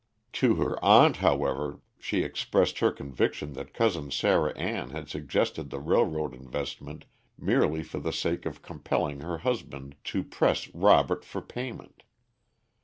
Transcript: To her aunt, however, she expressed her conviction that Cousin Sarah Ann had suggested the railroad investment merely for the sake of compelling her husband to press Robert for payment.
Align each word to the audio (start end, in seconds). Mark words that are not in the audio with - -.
To 0.33 0.55
her 0.55 0.83
aunt, 0.83 1.17
however, 1.17 1.79
she 1.99 2.23
expressed 2.23 2.79
her 2.79 2.91
conviction 2.91 3.53
that 3.53 3.71
Cousin 3.71 4.09
Sarah 4.09 4.49
Ann 4.57 4.89
had 4.89 5.09
suggested 5.09 5.69
the 5.69 5.79
railroad 5.79 6.33
investment 6.33 7.05
merely 7.37 7.83
for 7.83 7.99
the 7.99 8.09
sake 8.11 8.47
of 8.47 8.63
compelling 8.63 9.19
her 9.19 9.37
husband 9.37 9.93
to 10.05 10.23
press 10.23 10.73
Robert 10.73 11.23
for 11.23 11.39
payment. 11.39 12.01